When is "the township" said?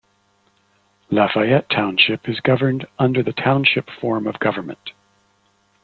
3.21-3.87